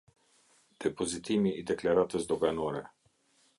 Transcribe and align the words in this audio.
Depozitimi 0.85 1.53
i 1.61 1.65
deklaratës 1.73 2.27
doganore. 2.33 2.85